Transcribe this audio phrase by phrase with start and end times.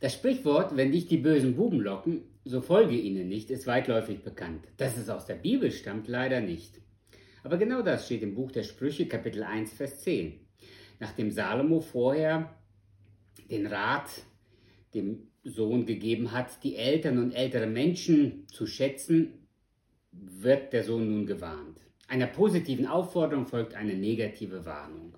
[0.00, 4.66] Das Sprichwort, wenn dich die bösen Buben locken, so folge ihnen nicht, ist weitläufig bekannt.
[4.76, 6.80] Dass es aus der Bibel stammt, leider nicht.
[7.42, 10.40] Aber genau das steht im Buch der Sprüche, Kapitel 1, Vers 10.
[11.00, 12.54] Nachdem Salomo vorher
[13.50, 14.08] den Rat
[14.94, 19.46] dem Sohn gegeben hat, die Eltern und ältere Menschen zu schätzen,
[20.12, 21.80] wird der Sohn nun gewarnt.
[22.08, 25.14] Einer positiven Aufforderung folgt eine negative Warnung.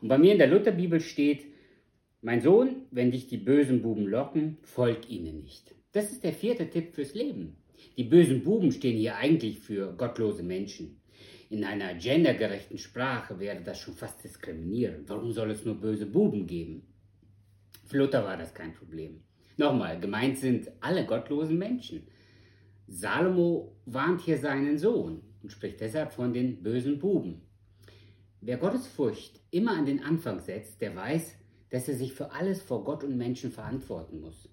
[0.00, 1.46] Und bei mir in der Lutherbibel steht,
[2.20, 5.74] mein Sohn, wenn dich die bösen Buben locken, folg ihnen nicht.
[5.92, 7.56] Das ist der vierte Tipp fürs Leben.
[7.96, 11.00] Die bösen Buben stehen hier eigentlich für gottlose Menschen.
[11.50, 15.08] In einer gendergerechten Sprache wäre das schon fast diskriminierend.
[15.08, 16.82] Warum soll es nur böse Buben geben?
[17.86, 19.22] Für Luther war das kein Problem.
[19.56, 22.06] Nochmal, gemeint sind alle gottlosen Menschen.
[22.86, 27.42] Salomo warnt hier seinen Sohn und spricht deshalb von den bösen Buben.
[28.40, 31.34] Wer Gottesfurcht immer an den Anfang setzt, der weiß,
[31.70, 34.48] dass er sich für alles vor Gott und Menschen verantworten muss.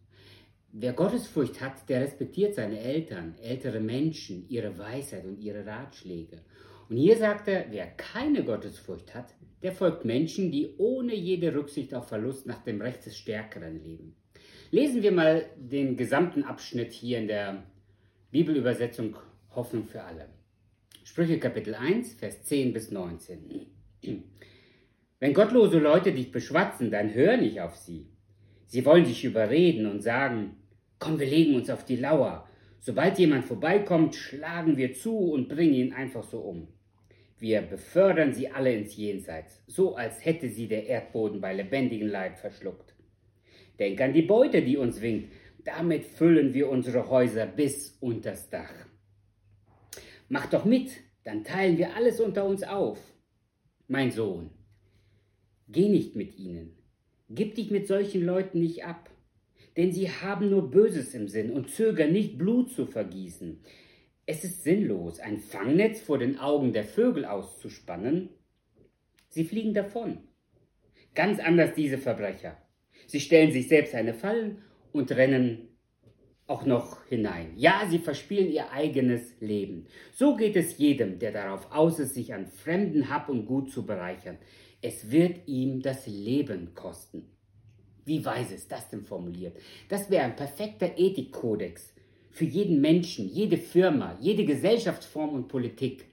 [0.72, 6.42] Wer Gottesfurcht hat, der respektiert seine Eltern, ältere Menschen, ihre Weisheit und ihre Ratschläge.
[6.90, 11.94] Und hier sagt er, wer keine Gottesfurcht hat, der folgt Menschen, die ohne jede Rücksicht
[11.94, 14.16] auf Verlust nach dem Recht des Stärkeren leben.
[14.72, 17.64] Lesen wir mal den gesamten Abschnitt hier in der
[18.32, 19.16] Bibelübersetzung
[19.56, 20.28] Hoffnung für alle.
[21.06, 23.68] Sprüche Kapitel 1, Vers 10 bis 19.
[25.20, 28.10] Wenn gottlose Leute dich beschwatzen, dann hör nicht auf sie.
[28.66, 30.58] Sie wollen dich überreden und sagen,
[31.00, 32.50] komm, wir legen uns auf die Lauer.
[32.80, 36.68] Sobald jemand vorbeikommt, schlagen wir zu und bringen ihn einfach so um.
[37.40, 42.38] Wir befördern sie alle ins Jenseits, so als hätte sie der Erdboden bei lebendigem Leib
[42.38, 42.96] verschluckt.
[43.80, 45.34] Denk an die Beute, die uns winkt.
[45.64, 48.74] Damit füllen wir unsere Häuser bis unters Dach.
[50.30, 50.92] Mach doch mit,
[51.24, 53.00] dann teilen wir alles unter uns auf.
[53.88, 54.52] Mein Sohn,
[55.68, 56.78] geh nicht mit ihnen,
[57.30, 59.10] gib dich mit solchen Leuten nicht ab,
[59.78, 63.60] denn sie haben nur Böses im Sinn und zögern nicht Blut zu vergießen.
[64.26, 68.30] Es ist sinnlos, ein Fangnetz vor den Augen der Vögel auszuspannen.
[69.30, 70.20] Sie fliegen davon.
[71.14, 72.58] Ganz anders diese Verbrecher.
[73.08, 75.70] Sie stellen sich selbst eine Fallen und rennen
[76.48, 77.54] auch noch hinein.
[77.56, 79.88] Ja, sie verspielen ihr eigenes Leben.
[80.14, 83.86] So geht es jedem, der darauf aus ist, sich an fremden Hab und Gut zu
[83.86, 84.38] bereichern.
[84.88, 87.24] Es wird ihm das Leben kosten.
[88.06, 89.58] Wie weise ist das denn formuliert?
[89.90, 91.92] Das wäre ein perfekter Ethikkodex
[92.30, 96.06] für jeden Menschen, jede Firma, jede Gesellschaftsform und Politik.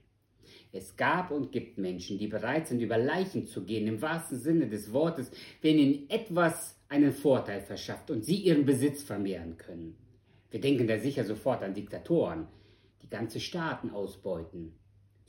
[0.72, 4.66] Es gab und gibt Menschen, die bereit sind, über Leichen zu gehen, im wahrsten Sinne
[4.66, 9.98] des Wortes, wenn ihnen etwas einen Vorteil verschafft und sie ihren Besitz vermehren können.
[10.50, 12.46] Wir denken da sicher sofort an Diktatoren,
[13.02, 14.72] die ganze Staaten ausbeuten.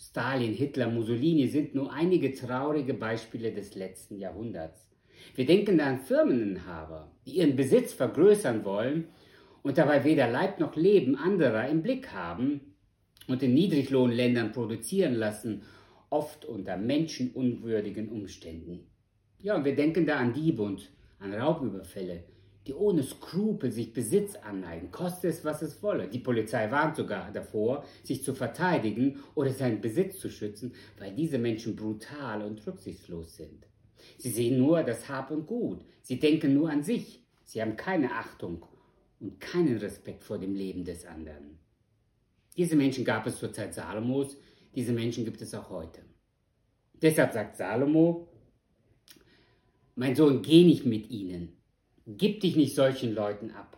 [0.09, 4.89] Stalin, Hitler, Mussolini sind nur einige traurige Beispiele des letzten Jahrhunderts.
[5.33, 9.07] Wir denken da an Firmeninhaber, die ihren Besitz vergrößern wollen
[9.61, 12.75] und dabei weder Leib noch Leben anderer im Blick haben
[13.27, 15.63] und in Niedriglohnländern produzieren lassen,
[16.09, 18.91] oft unter menschenunwürdigen Umständen.
[19.39, 22.25] Ja, und wir denken da an Diebe und an Raubüberfälle,
[22.67, 26.07] die ohne Skrupel sich Besitz aneignen, koste es, was es wolle.
[26.07, 31.37] Die Polizei warnt sogar davor, sich zu verteidigen oder seinen Besitz zu schützen, weil diese
[31.37, 33.67] Menschen brutal und rücksichtslos sind.
[34.17, 38.11] Sie sehen nur das Hab und Gut, sie denken nur an sich, sie haben keine
[38.13, 38.65] Achtung
[39.19, 41.59] und keinen Respekt vor dem Leben des anderen.
[42.57, 44.37] Diese Menschen gab es zur Zeit Salomos,
[44.75, 46.01] diese Menschen gibt es auch heute.
[47.01, 48.27] Deshalb sagt Salomo,
[49.95, 51.57] mein Sohn, geh nicht mit ihnen,
[52.05, 53.77] Gib dich nicht solchen Leuten ab,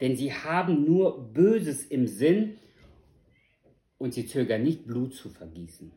[0.00, 2.58] denn sie haben nur Böses im Sinn
[3.98, 5.92] und sie zögern nicht, Blut zu vergießen.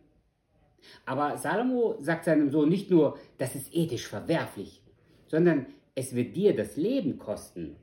[1.05, 4.81] Aber Salomo sagt seinem Sohn nicht nur, das ist ethisch verwerflich,
[5.27, 5.65] sondern
[5.95, 7.75] es wird dir das Leben kosten.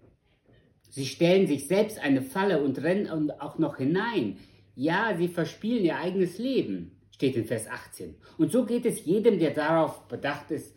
[0.88, 4.38] Sie stellen sich selbst eine Falle und rennen auch noch hinein.
[4.74, 8.14] Ja, sie verspielen ihr eigenes Leben, steht in Vers 18.
[8.38, 10.76] Und so geht es jedem, der darauf bedacht ist,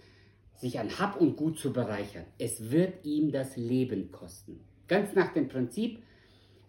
[0.59, 2.25] sich an Hab und Gut zu bereichern.
[2.37, 4.59] Es wird ihm das Leben kosten.
[4.87, 5.99] Ganz nach dem Prinzip,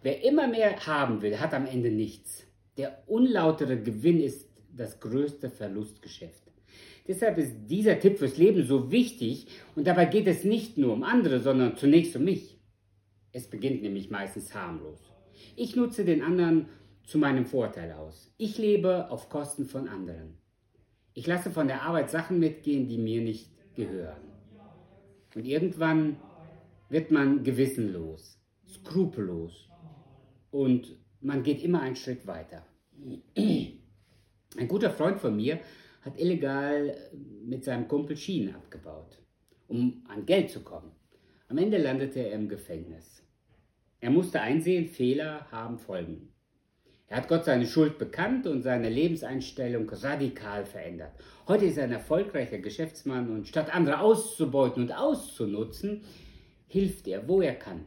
[0.02, 2.44] wer immer mehr haben will, hat am Ende nichts.
[2.76, 6.42] Der unlautere Gewinn ist das größte Verlustgeschäft.
[7.08, 9.46] Deshalb ist dieser Tipp fürs Leben so wichtig
[9.76, 12.58] und dabei geht es nicht nur um andere, sondern zunächst um mich.
[13.32, 14.98] Es beginnt nämlich meistens harmlos.
[15.54, 16.68] Ich nutze den anderen
[17.04, 18.32] zu meinem Vorteil aus.
[18.38, 20.38] Ich lebe auf Kosten von anderen.
[21.14, 24.32] Ich lasse von der Arbeit Sachen mitgehen, die mir nicht gehören.
[25.34, 26.16] Und irgendwann
[26.88, 29.68] wird man gewissenlos, skrupellos
[30.50, 32.64] und man geht immer einen Schritt weiter.
[33.36, 35.60] Ein guter Freund von mir
[36.02, 36.96] hat illegal
[37.44, 39.22] mit seinem Kumpel Schienen abgebaut,
[39.68, 40.92] um an Geld zu kommen.
[41.48, 43.22] Am Ende landete er im Gefängnis.
[44.00, 46.32] Er musste einsehen, Fehler haben Folgen.
[47.08, 51.12] Er hat Gott seine Schuld bekannt und seine Lebenseinstellung radikal verändert.
[51.46, 56.02] Heute ist er ein erfolgreicher Geschäftsmann und statt andere auszubeuten und auszunutzen,
[56.66, 57.84] hilft er, wo er kann.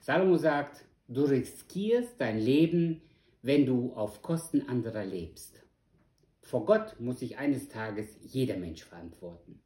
[0.00, 3.00] Salomo sagt, du riskierst dein Leben,
[3.40, 5.62] wenn du auf Kosten anderer lebst.
[6.42, 9.62] Vor Gott muss sich eines Tages jeder Mensch verantworten.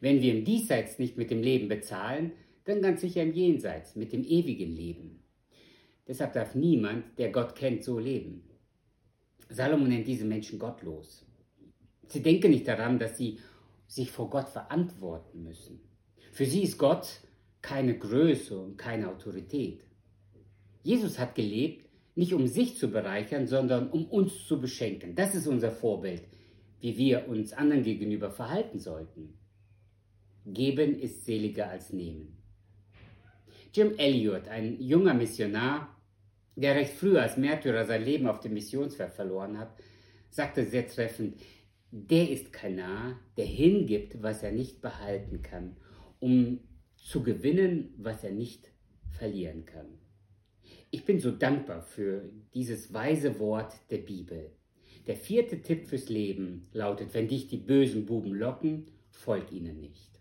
[0.00, 2.32] Wenn wir im Diesseits nicht mit dem Leben bezahlen,
[2.64, 5.23] dann ganz sicher im Jenseits mit dem ewigen Leben.
[6.06, 8.44] Deshalb darf niemand, der Gott kennt, so leben.
[9.48, 11.24] Salomo nennt diese Menschen gottlos.
[12.08, 13.38] Sie denken nicht daran, dass sie
[13.86, 15.80] sich vor Gott verantworten müssen.
[16.32, 17.20] Für sie ist Gott
[17.62, 19.84] keine Größe und keine Autorität.
[20.82, 25.14] Jesus hat gelebt, nicht um sich zu bereichern, sondern um uns zu beschenken.
[25.14, 26.22] Das ist unser Vorbild,
[26.80, 29.38] wie wir uns anderen gegenüber verhalten sollten.
[30.46, 32.36] Geben ist seliger als nehmen.
[33.74, 36.00] Jim Elliot, ein junger Missionar,
[36.54, 39.74] der recht früh als Märtyrer sein Leben auf dem Missionsfeld verloren hat,
[40.30, 41.40] sagte sehr treffend,
[41.90, 45.76] der ist kein Narr, der hingibt, was er nicht behalten kann,
[46.20, 46.60] um
[46.96, 48.70] zu gewinnen, was er nicht
[49.10, 49.98] verlieren kann.
[50.92, 54.52] Ich bin so dankbar für dieses weise Wort der Bibel.
[55.08, 60.13] Der vierte Tipp fürs Leben lautet, wenn dich die bösen Buben locken, folg ihnen nicht.